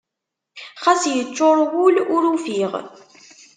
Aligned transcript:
Xas 0.83 1.01
yeččuṛ 1.15 1.57
wul 1.71 1.95
ur 2.15 2.23
ufiɣ. 2.33 2.71